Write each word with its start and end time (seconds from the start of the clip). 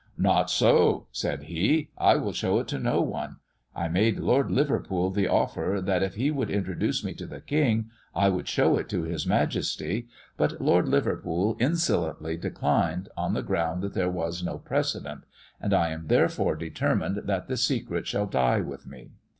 "'Not 0.17 0.49
so,' 0.49 1.05
said 1.11 1.43
he, 1.43 1.91
'I 1.95 2.15
will 2.15 2.33
show 2.33 2.57
it 2.57 2.67
to 2.69 2.79
no 2.79 3.01
one. 3.01 3.35
I 3.75 3.87
made 3.87 4.17
Lord 4.17 4.49
Liverpool 4.49 5.11
the 5.11 5.27
offer 5.27 5.79
that, 5.79 6.01
if 6.01 6.15
he 6.15 6.31
would 6.31 6.49
introduce 6.49 7.03
me 7.03 7.13
to 7.13 7.27
the 7.27 7.39
King, 7.39 7.91
I 8.15 8.27
would 8.29 8.47
show 8.47 8.77
it 8.77 8.89
to 8.89 9.03
his 9.03 9.27
Majesty; 9.27 10.07
but 10.37 10.59
Lord 10.59 10.87
Liverpool 10.87 11.55
insolently 11.59 12.35
declined, 12.35 13.09
on 13.15 13.35
the 13.35 13.43
ground 13.43 13.83
that 13.83 13.93
there 13.93 14.09
was 14.09 14.41
no 14.43 14.57
precedent; 14.57 15.23
and 15.61 15.71
I 15.71 15.89
am 15.91 16.07
therefore 16.07 16.55
determined 16.55 17.17
that 17.27 17.47
the 17.47 17.55
secret 17.55 18.07
shall 18.07 18.25
die 18.25 18.59
with 18.61 18.87
me. 18.87 19.11